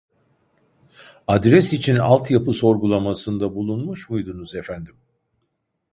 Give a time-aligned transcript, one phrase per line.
[1.27, 4.95] Adres için alt yapı sorgulamasında bulunmuş muydunuz efendim